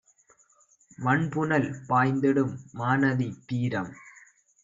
[0.99, 3.91] வண்புனல் பாய்ந்திடும் மாநதி தீரம்